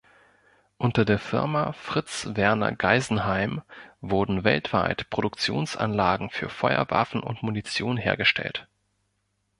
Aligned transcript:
Unter 0.79 1.05
der 1.05 1.19
Firma 1.19 1.73
"Fritz 1.73 2.29
Werner", 2.33 2.71
Geisenheim 2.75 3.61
wurden 4.01 4.43
weltweit 4.43 5.07
Produktionsanlagen 5.11 6.31
für 6.31 6.49
Feuerwaffen 6.49 7.21
und 7.21 7.43
Munition 7.43 7.97
hergestellt. 7.97 8.67